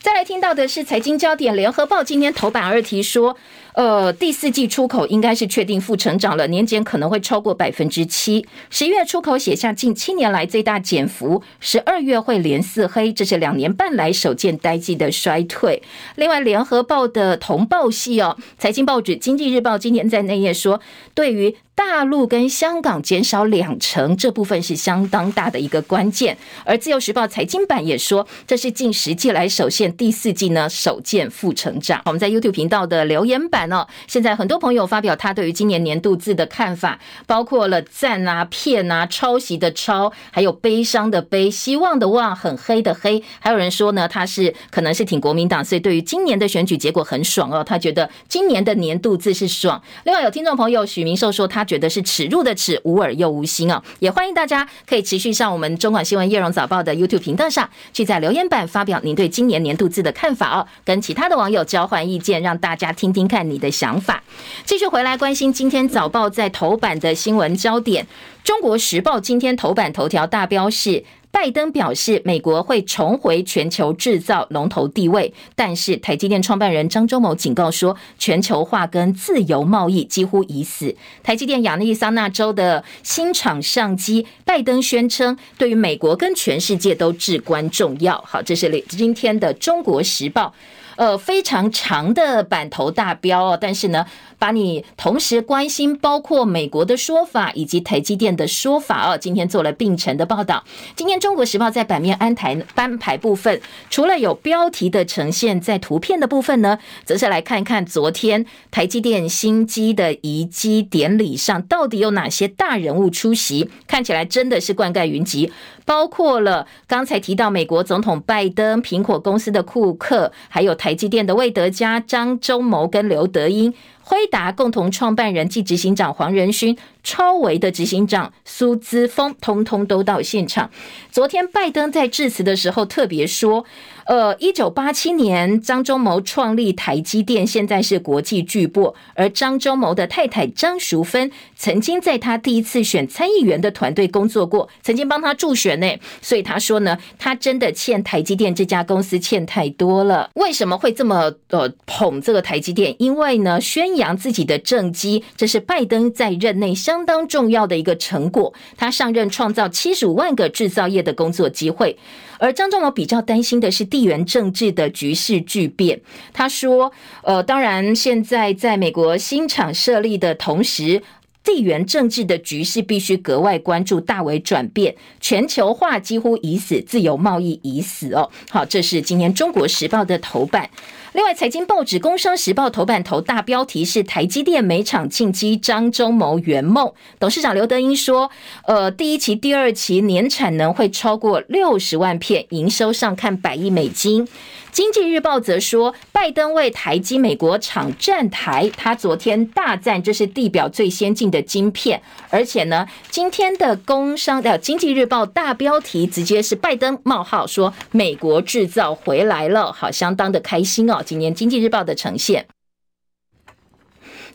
[0.03, 3.37] 再来听到的是财经焦点，联合报今天头版二题说，
[3.73, 8.45] 呃，第四季出口应该是确定负成长了，年减可能会超过百分之七。
[8.69, 15.81] 十一月出口写下近七年来最大减幅，十二月会连四黑，这是两年半来首见单季的衰退。
[16.15, 20.79] 另外，联合报的同报系哦，财经报纸《经济日报》今天在内页说，
[21.15, 26.37] 对于大陆跟香港减少两成，这部分是相当大的一个关键。
[26.63, 31.99] 而自由时报财经版也说，这是近十季来首现第四季呢首见负成长。
[32.05, 43.21] 我们在 YouTube 频道的留言哦，现在很多朋友发表他对于今年年度字的看法，包括了赞啊、骗啊、抄袭的抄，还有悲伤的悲、希望的望、很黑的黑。
[43.39, 49.81] 还有人说呢，他是可能是挺国民党，所以对于今年的选举结果很爽哦，他觉得今年的年度字是爽。
[50.05, 51.63] 另外有听众朋友许明寿说他。
[51.63, 53.81] 觉得是耻辱的耻，无耳又无心哦！
[53.99, 64.23] 也欢迎大家可以持续上我们中广新闻叶荣早报的 YouTube 频道上去，在留言板发表您对今年年度字的看法哦，跟其他的网友交换意见，让大家听听看你的想法。
[64.65, 68.03] 继续回来关心今天早报在头版的新闻焦点，
[68.43, 71.05] 《中国时报》今天头版头条大标是。
[71.33, 80.95] 拜登表示，美国会重回全球制造龙头地位，但是台积电创办人张忠谋警告说，全球化跟自由贸易几乎已死。
[81.23, 88.23] 台积电亚利桑那州的新厂上机，拜登宣称，对于美国跟全世界都至关重要。
[88.27, 90.53] 好，这是今天的《中国时报》。
[90.95, 94.05] 呃，非常长的版头大标哦，但是呢，
[94.37, 100.63] 把你同时关心包括美国的说法以及台积电的说法哦，今天做了并陈的报道。
[100.95, 113.69] 今天《中国时报》在版面安台班排部分，除了有标题的呈现，在图片的部分呢，则是来看看昨天台积电新机的移机典礼上，到底有哪些大人物出席？
[113.87, 115.51] 看起来真的是冠盖云集。
[115.85, 123.73] 包括了刚才提到美国总统拜登、苹果公司的库克，还有台积电的魏德家、张忠谋跟刘德英。
[124.03, 130.69] 辉达共同创办人暨执行长黄仁勋、超维的执行长苏姿丰，通通都到现场。
[131.09, 133.65] 昨天拜登在致辞的时候特别说，
[134.05, 138.93] 呃，一九八七年张忠谋创立台积电，现在是国际巨擘。
[139.15, 145.87] 而张忠谋的太太张淑芬曾经在他第一次选参议员的团队工作过，曾经帮他助选呢。
[146.21, 150.29] 所以他说呢，他真的欠台积电这家公司欠太多了。
[150.33, 152.93] 为什么会这么呃捧这个台积电？
[152.99, 158.53] 因为呢，宣扬自己的政绩，这是拜登在任内相当重要的一个成果。
[158.77, 161.97] 他上任创造七十五万个制造业的工作机会。
[162.39, 166.01] 而张忠谋比较担心的是地缘政治的局势巨变。
[166.33, 166.91] 他说
[167.23, 171.01] ：“呃，当然，现在在美国新厂设立的同时，
[171.41, 174.95] 地缘政治的局势必须格外关注，大为转变。
[175.21, 180.69] 全球化几乎已死，自由贸易已死哦。”好，这是今年《中国时报》的头版。
[181.13, 186.91] 另外，财经报纸《工商时报》头版头大标题是“台积电每场进击，张忠谋圆梦”。
[187.19, 188.31] 董事长刘德英说
[188.65, 194.27] ：“呃，第一期、第二期年产能会超过六十万片，营收上看百亿美金。”
[194.73, 211.03] 经济日报则说，拜登为台积美国厂站台，他昨天大赞这是地表最先进的晶片，而且呢，今天的工商的经济日报大标题直接是拜登冒号说美国制造回来了，好，相当的开心哦。
[211.05, 212.47] 今年经济日报的呈现。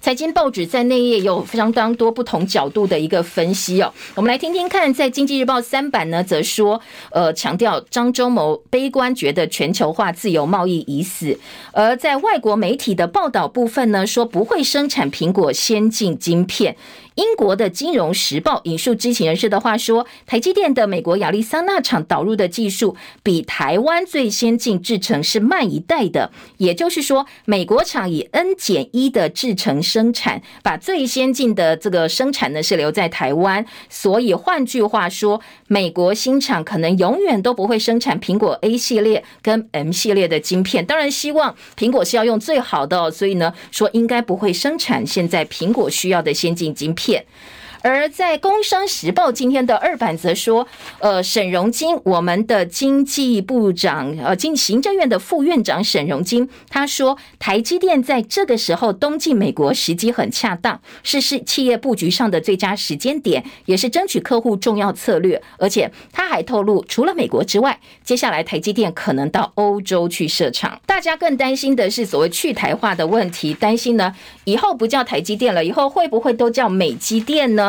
[0.00, 3.92] 财经报纸在内页有相当多不同角度的一个分析哦。
[4.14, 6.80] 我们来听听看，在经济日报三版呢，则说，
[7.10, 11.38] 呃，强调张忠谋悲观，觉得全球化自由贸易已死。
[11.72, 16.76] 而在外国媒体的报道部分呢，说不会生产苹果先进晶片。
[17.18, 33.66] 英国的《金融时报》引述知情人士的话说，台积电的美国亚利桑那厂导入的技术比台湾最先进制程是慢一代的，也就是说，美国厂以 N 减一的制程生产，把最先进的这个生产呢是留在台湾。
[33.88, 40.86] 所以换句话说，美国新厂可能永远都不会生产苹果 A 系列跟 M 系列的晶片。
[40.86, 47.07] 当然，希望苹果是要用最好的，所以呢，说应该不会生产现在苹果需要的先进晶片。
[47.08, 47.24] 也。
[47.82, 50.66] 而在《工商时报》今天的二版则说，
[50.98, 65.40] 呃，沈荣金，我们的经济部长，呃，经行政院的副院长沈荣金，他说，台积电在这个时候东进美国时机很恰当，是是企业布局上的最佳时间点，也是争取客户重要策略。
[65.58, 70.80] 而且他还透露，除了美国之外，接下来台积电可能到欧洲去设厂。
[70.84, 74.14] 大家更担心的是所谓去台化的问题，担心呢，
[74.44, 77.67] 以后不叫台积电了，以后会不会都叫美积电呢？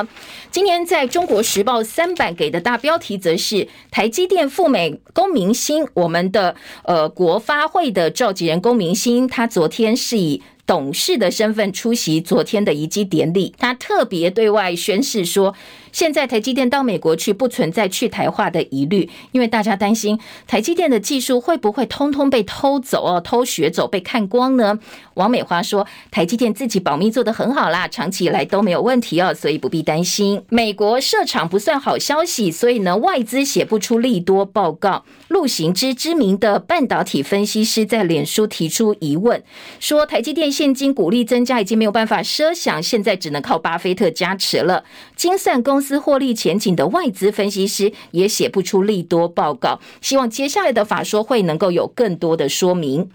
[0.51, 10.41] 今年在中国时报三版给的大标题则是台积电赴美公明星，我们的呃国发会的召集人公明星，他昨天是以。
[10.69, 15.55] 董事的身份出席昨天的移机典礼，他特别对外宣示说，
[15.99, 24.79] 现在台积电到美国去不存在去台化的疑虑，因为大家担心台积电的技术会不会通通被偷走哦，偷学走被看光呢？
[25.15, 30.41] 王美花说，台积电自己保密做得很好啦，长期以来都没有问题哦，所以不必担心。
[30.47, 35.03] 美国设厂不算好消息，所以呢，外资写不出利多报告。
[35.27, 39.43] 陆行之知名的半导体分析师在脸书提出疑问，
[39.81, 40.49] 说台积电。
[40.49, 44.85] 现金股利增加已经没有办法设想，现在只能靠巴菲特加持了。
[45.15, 53.09] 精算公司资获利前景的外资分析师也写不出利多报告，希望接下来的法说会能够有更多的说明。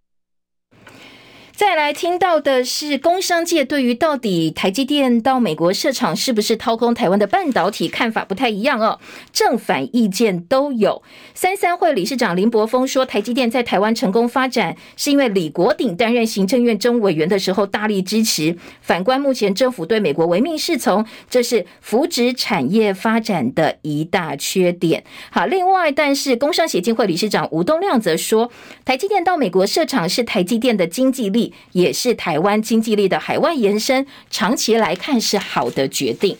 [1.57, 8.99] 再来听到的是，工商界对于到底台积电到美国设厂是不是掏空台湾的半导体看法不太一样哦，
[9.33, 11.01] 正反意见都有。
[11.33, 18.57] 三三会理事长林柏峰说，台积电在台湾成功发展，是因为李国鼎担任行政院政务委员的时候大力支持。
[18.81, 25.05] 反观目前政府对美国唯命是从，这是扶植产业发展的一大缺点。
[25.31, 28.51] 好，另外，但是工商协进会理事长吴东亮则说，
[28.85, 31.44] 台积电到美国设厂是台积电的经济力。
[31.73, 36.37] 也是台湾经济力的海外延伸，长期来看是好的决定。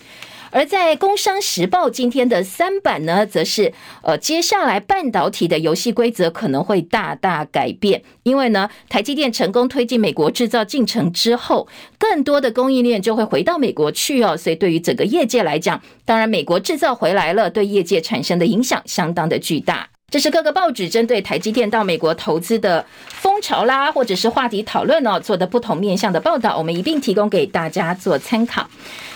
[0.51, 11.67] 而在《工商时报》今天的三版呢，则是呃，接下来半导体的游戏规则可能会大大改变，因为呢，台积电成功推进美国制造进程之后，
[11.99, 14.37] 更多的供应链就会回到美国去哦。
[14.37, 19.89] 所以对于整个业界来讲，当然美国制造回来了，对业界产生的影响相当的巨大。
[20.09, 28.69] 这是各个报纸针对台积电到美国投资的风潮啦，或者是话题讨论哦，做的不同面向的报道，我们一并提供给大家做参考。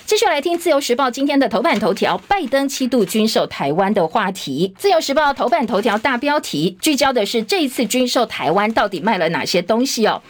[0.06, 4.74] 继续来听自由时报今天的头版头条：拜登七度军售台湾的话题。
[4.78, 10.22] 自由时报头版头条大标题聚焦的是这一次军售台湾到底卖了哪些东西哦。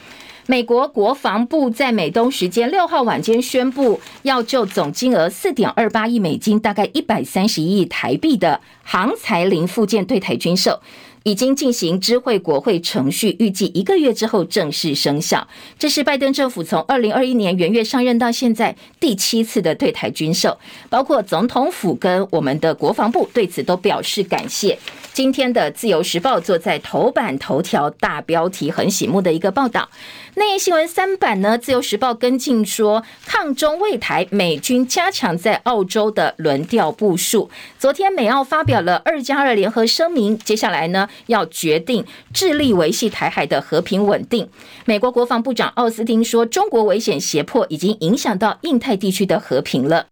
[0.50, 10.82] 美国国防部在美东时间六号晚间宣布，要就总金额四点二八亿美金，大概一百三十亿台币的航材零附件对台军售。
[11.24, 15.46] 已经进行知会国会程序，预计一个月之后正式生效。
[15.78, 20.58] 这是拜登政府从二零二一年元月上任到现在第七次的对台军售，
[20.90, 24.80] 包括总统府跟我们的国防部对此都表示感谢。
[25.20, 29.90] 今天的自由时报坐在头版头条大标题很醒目的一个报道。
[30.36, 37.52] 内页新闻三版呢，自由时报跟进说，抗中卫台，美军加强在澳洲的轮调部署。
[37.78, 44.48] 昨天美澳发表了二加二联合声明，接下来呢要决定致力维系台海的和平稳定。
[44.86, 50.06] 美国国防部长奥斯汀说，中国危险胁迫已经影响到印太地区的和平了。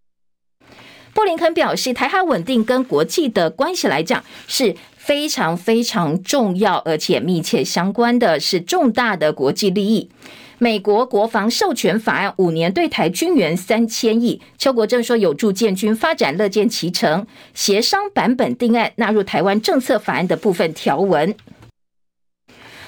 [1.14, 4.76] 布林肯表示，台海稳定跟国际的关系来讲是。
[5.08, 10.10] 非常非常重要，而且密切相关的是重大的国际利益。
[10.58, 17.26] 美国国防授权法案五年对台军援三千亿，邱国正说有助建军发展，乐见其成。
[17.54, 21.34] 协商版本定案纳入台湾政策法案的部分条文。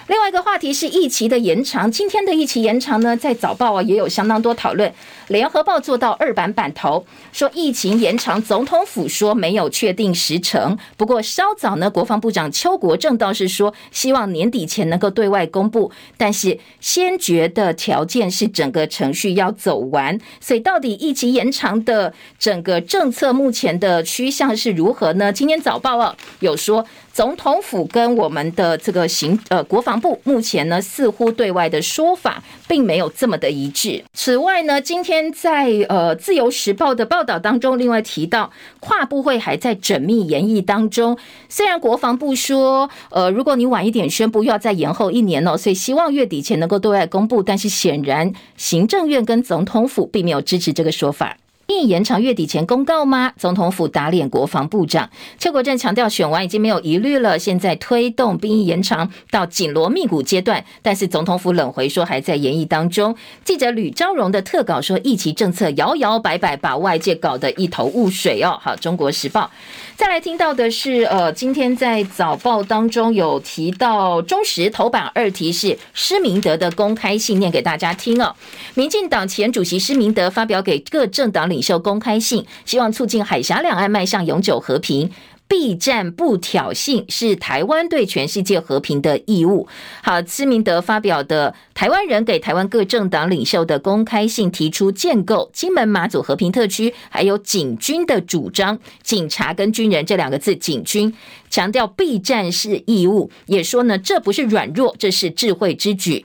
[0.09, 1.91] 另外一个话题是疫情的延长。
[1.91, 4.91] 今天的疫情延长呢，在早报啊也有相当多讨论。
[5.27, 10.75] 联合报做到二版版头，说疫情延长，总统府说没有确定时程。
[10.97, 20.19] 不过稍早呢，国防部长邱国正倒是说，希望年底前能够对外公布，但是先决的条件是整个程序要走完。
[20.41, 25.31] 所以到底疫情延长的整个政策目前的趋向是如何呢？
[25.31, 26.83] 今天早报啊有说。
[27.19, 34.01] 总统府跟我们的这个行呃国防部目前呢，似乎对外的说法并没有这么的一致。
[34.13, 38.49] 此外呢，今天在呃自由时报的报道当中，另外提到
[38.79, 41.17] 跨部会还在缜密研议当中。
[41.49, 47.43] 虽然国防部说，呃，如果你晚一点宣布，又要再延后一年哦，所以希望月底前能够对外公布。
[47.43, 51.35] 但是显然行政院跟总统府并没有支持这个说法。
[51.69, 53.31] 并延长月底前公告吗？
[53.37, 55.07] 总统府打脸国防部长
[55.37, 57.37] 邱国正强调，选完已经没有疑虑了。
[57.37, 63.15] 现在推动兵役延长到紧锣密鼓阶段，但是总统府冷回说还在研议当中。
[63.45, 68.57] 记者吕昭荣的特稿说，疫情政策摇摇摆摆，把外界搞得一头雾水哦。
[68.59, 69.51] 好，中国时报。
[69.99, 78.33] 再来听到的是，呃，今天在早报当中有提到中时头版二题是施明德的公开信，念给大家听哦。
[78.75, 85.11] 民进党前主席施明德发表给各政党领袖公开信，希望促进海峡两岸迈向永久和平。
[85.49, 89.67] 避战不挑衅是台湾对全世界和平的义务。
[90.03, 98.77] 好，施明德发表的台湾人给台湾各政党领袖的公开信，提出建构金门马祖和平特区，还有警军的主张。
[99.01, 101.11] 警察跟军人这两个字，警军
[101.49, 106.23] 强调避战是义务，也说呢，这不是软弱，这是智慧之举。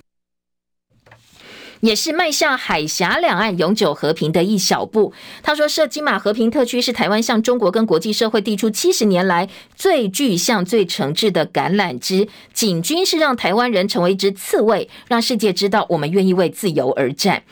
[1.85, 5.12] 也是迈向海峡两岸永久和平的一小步。
[5.43, 12.26] 他说，设金马和平特区是台湾向中国跟国际社会递出七十年来最具象、最诚挚的橄榄枝。
[12.55, 17.43] 警军是让台湾人成为一只刺猬，让世界知道我们愿意为自由而战。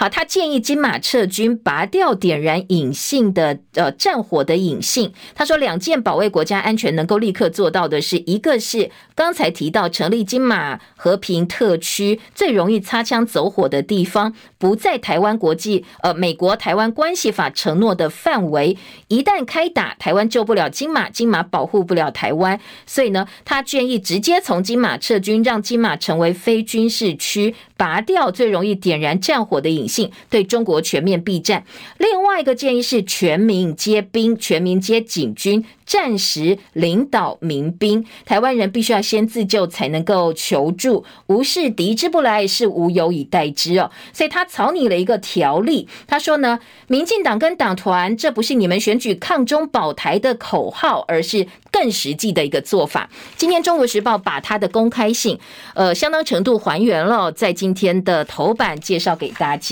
[0.00, 5.12] 好，他建议金马撤军，拔掉点燃引信的呃战火的引信。
[5.34, 18.78] 他说，两件保卫国家安全能够立刻做到的是，一个是刚才提到成立金马和平特区，最容易擦枪走火的地方，不在台湾国际呃美国台湾关系法承诺的范围。
[19.08, 22.58] 一旦开打，台湾救不了金马，金马保护不了台湾。
[22.86, 29.89] 所以呢，他建议直接从金马撤军，让金马成为非军事区，拔掉最容易点燃战火的引。
[29.90, 31.64] 性对中国全面避战。
[31.98, 38.06] 另外一个建议是全民皆兵，全民皆警军，战时领导民兵。
[38.24, 41.04] 台湾人必须要先自救，才能够求助。
[41.26, 43.90] 无事敌之不来，是无有以待之哦。
[44.12, 53.10] 所以他草拟了一个条例，他说呢，民进党跟党团，这不是你们选举抗中保台的口号，而是更实际的一个做法。
[53.36, 55.38] 今天《中国时报》把他的公开信，
[55.74, 59.69] 呃，相当程度还原了，在今天的头版介绍给大家。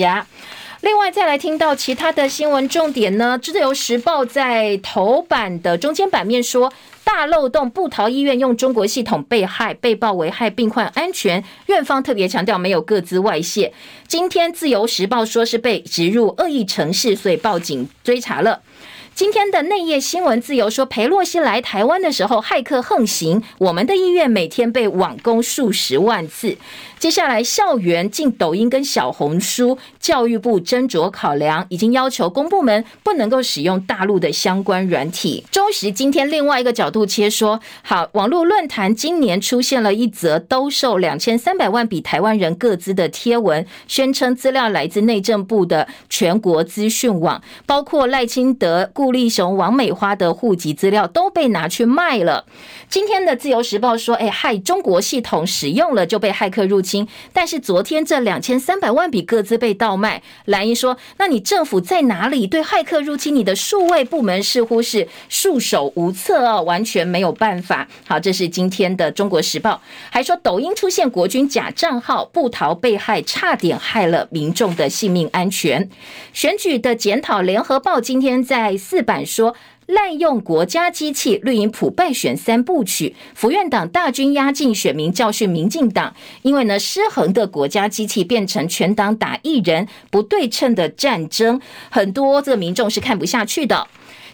[0.80, 3.36] 另外，再来听到其他的新闻重点呢？
[3.44, 6.72] 《自由时报》在头版的中间版面说，
[7.02, 11.42] 大漏洞，不逃医院用中国系统被害，被曝危害病患安全。
[11.66, 13.72] 院方特别强调没有各自外泄。
[14.06, 18.62] 今天《自由时报》说是被植入恶意程式，所以报警追查了。
[19.18, 26.56] 今天的内页新闻自由说，裴洛西来台湾的时候，骇客横行，我们的医院每天被网攻数十万次。
[27.00, 35.44] 接下来，校园进抖音跟小红书，教育部斟酌考量，已经要求公部门不能够使用大陆的相关软体。
[35.50, 52.44] 中时今天另外一个角度切说，好，网络论坛今年出现了一则兜售两千三百万笔台湾人个资的贴文，宣称资料来自内政部的全国资讯网，包括赖清德、顾立雄、王美花的户籍资料都被拿去卖了。
[52.88, 57.06] 今天的自由时报说，哎，害中国系统使用了就被骇客入侵。
[57.32, 62.46] 但是昨天这两千三百万笔个资被盗卖，蓝英说：“那你政府在哪里？
[62.46, 69.72] 对骇客入侵你的数位部门似乎是束手无策哦，完全没有办法。”好，这是今天的《中国时报》
[70.10, 75.88] 还说，抖音出现国军假账号，不逃被害，差点害了民众的性命安全。
[76.32, 79.54] 选举的检讨，《联合报》今天在四四版说。
[79.88, 86.14] 滥用国家机器，绿营普败选三部曲，府院党大军压境，选民教训民进党。
[86.42, 93.88] 因为呢，失衡的国家机器变成全党打一人，不对称的战争，很多这个民众是看不下去的。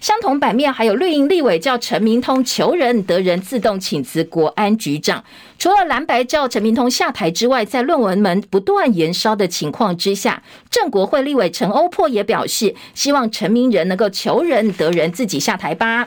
[0.05, 5.25] 相同版面还有绿营立委叫陈明通求人得人，自动请辞国安局长。
[5.59, 16.07] 除了蓝白叫陈明通下台之外，在论文门不断延烧的情况之下，正国会立委陈欧珀也表示，希望陈明仁能够求人得人，自己下台吧。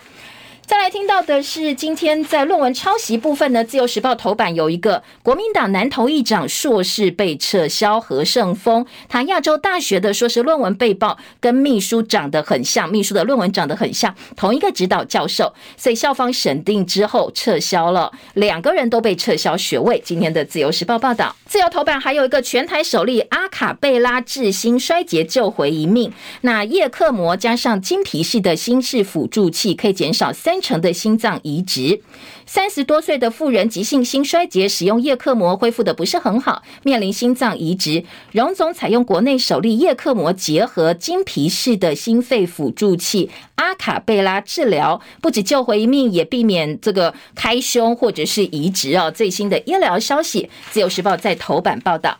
[0.67, 20.01] 再来听到的是，今天在论文抄袭部分呢，《自由时报》头版有一个国民党南投议长硕士被撤销，何胜峰，他亚洲大学的硕士论文被曝跟秘书长得很像，秘书的论文长得很像，同一个指导教授，所以校方审定之后撤销了，两个人都被撤销学位。
[20.03, 26.11] 今天的《自由时报》报道，自由头版还有一个全台首例阿卡贝拉治心衰竭救回一命，
[26.41, 30.56] 那叶克膜加上金皮系的心室辅助器可以减少三。
[30.61, 32.01] 成的心脏移植，
[32.45, 38.03] 三十多岁的妇人急性心衰竭，使用叶克膜恢复的不是很好，面临心脏移植。
[38.31, 49.09] 荣总采用国内首例叶克膜结合经皮式的心肺辅助器阿卡贝拉治疗，不止救回一命，也避免这个开胸或者是移植哦。
[49.09, 52.17] 最新的医疗消息，自由时报在头版报道。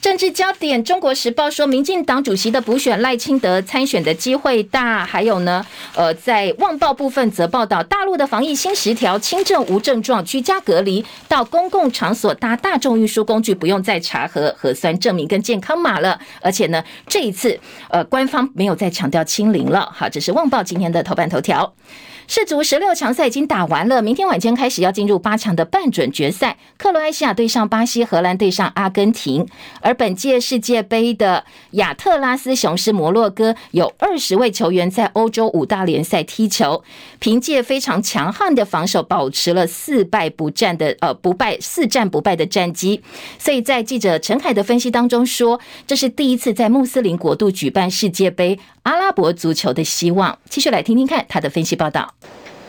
[0.00, 5.04] 政治焦点，《中国时报》说，民进党主席的补选赖清德参选的机会大。
[5.04, 16.18] 还有呢，呃，在《旺报》部分则报道，大陆的防疫新十条，轻症无症状居家隔离，到公共场所搭大众运输工具不用再查核核酸证明跟健康码了。
[16.40, 19.92] 而且呢，这一次呃，官方没有再强调清零了。
[19.94, 21.74] 好，这是《旺报》今天的头版头条。
[22.32, 29.44] 世足十六强赛已经打完了，明天晚间开始要进入八强的半准决赛，克罗埃西亚对上巴西，荷兰对上阿根廷。
[29.80, 36.84] 而本届世界杯的亚特拉斯雄狮摩洛哥有二十位球员在欧洲五大联赛踢球，
[37.18, 43.02] 凭借非常强悍的防守，保持了四败不战的呃不败四战不败的战绩。
[43.40, 50.38] 所以在记者陈凯的分析当中说，这是第一次在穆斯林国度举办世界杯，阿拉伯足球的希望。
[50.48, 52.14] 继续来听听看他的分析报道。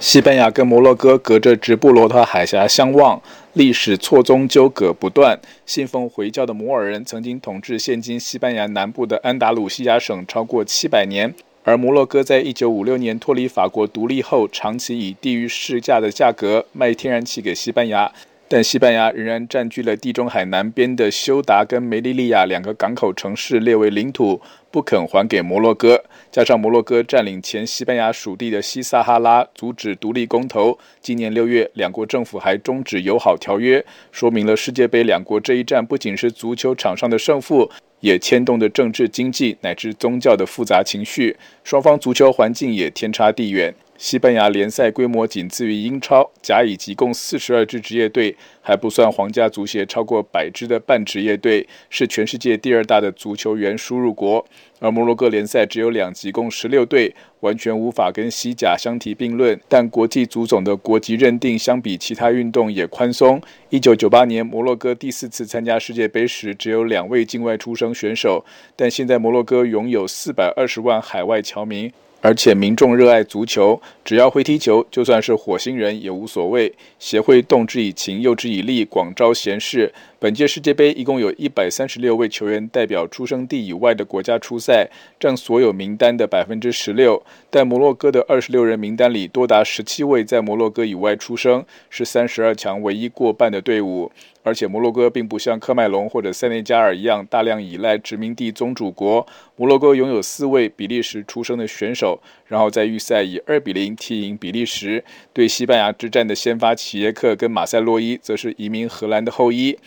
[0.02, 3.22] 西班牙跟摩洛哥隔着直布罗陀海峡相望，
[3.54, 5.40] 历史错综纠葛不断。
[5.68, 11.32] 信奉回教的摩尔人曾经统治现今西班牙南部的安达鲁西亚省超过七百年，
[11.64, 18.12] 而摩洛哥在一九五六年脱离法国独立后，长期以低于市价的价格卖天然气给西班牙。
[18.48, 24.42] 但西班牙仍然占据了地中海南边的休达跟梅利利亚两个港口城市列为领土，
[24.72, 26.04] 不肯还给摩洛哥。
[26.32, 30.80] 加上摩洛哥占领前西班牙属地的西撒哈拉，阻止独立公投。
[31.02, 37.70] 今年六月，两国政府还终止友好条约，说明了世界杯两国这一战不仅是足球场上的胜负，
[38.00, 41.36] 也牵动的政治、经济乃至宗教的复杂情绪。
[41.64, 43.74] 双方足球环境也天差地远。
[43.98, 54.46] 西班牙联赛规模仅次于英超，甲乙级共四十二支职业队，还不算皇家足协超过百支的半职业队，是全世界第二大的足球员输入国。
[54.80, 59.60] 而摩洛哥联赛只有两级，共十六队，完全无法跟西甲相提并论。
[59.68, 63.42] 但国际足总的国籍认定相比其他运动也宽松。
[63.70, 68.44] 一九九八年摩洛哥第四次参加世界杯时，只有两位境外出生选手，
[68.76, 71.92] 但现在摩洛哥拥有四百二十万海外侨民。
[72.24, 76.72] 而且民众热爱足球，只要会踢球，就算是火星人也无所谓。
[77.00, 79.94] 协会动之以情，诱之比利，广招贤士。
[80.20, 87.24] 本届世界杯一共有一百三十六位球员代表出生地以外的国家出赛，占所有名单的百分之十六。
[87.50, 94.12] 但摩洛哥的二十六人名单里，多达十七位在摩洛哥以外出生，是三十二强唯一过半的队伍。
[94.44, 99.26] 而且摩洛哥并不像科麦隆或者塞内加尔一样大量依赖殖民地宗主国。
[99.56, 105.04] 摩洛哥拥有四位比利时出生的选手，然后在预赛以二比零踢赢比利时。
[105.34, 109.78] 对西班牙之战的先发齐耶克跟马塞洛伊，则是移民荷兰的后裔。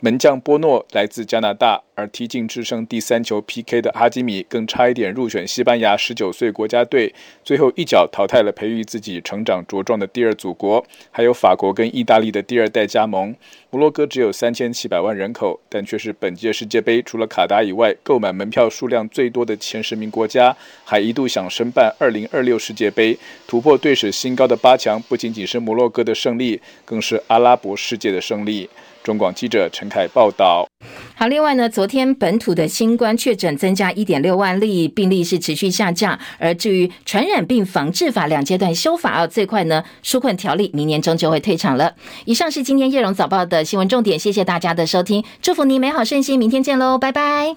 [0.00, 10.84] 门将波诺来自加拿大，而踢进制胜第三球 PK 的哈基米更差一点入选西班牙十九岁国家队，最后一脚淘汰了培育自己成长茁壮的第二祖国。
[11.10, 13.34] 还有法国跟意大利的第二代加盟。
[13.70, 23.18] 摩洛哥只有三千七百万人口，但却是本届世界杯除了卡达以外购买门票数量最多的前十名国家，还一度想申办二零二六世界杯，
[23.48, 28.68] 突破队史新高的八强，不仅仅是摩洛哥的胜利，更是阿拉伯世界的胜利。
[29.04, 30.66] 中广记者陈凯报道。
[31.14, 36.18] 好，另外呢，昨天本土的新冠确诊增加一点六万例，病例是持续下降。
[36.38, 41.94] 而至于传染病防治法两阶段修法啊，最快呢，纾困条例明年中就会退场了。
[42.24, 47.54] 以上是今天叶榕早报的新闻重点，谢谢大家的收听，祝福你美好顺心，明天见喽，拜拜。